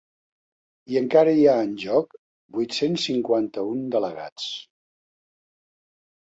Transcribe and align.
I 0.93 0.95
encara 1.01 1.35
hi 1.39 1.43
ha 1.51 1.53
en 1.65 1.75
joc 1.83 2.15
vuit-cents 2.57 3.05
cinquanta-un 3.11 3.85
delegats. 3.97 4.49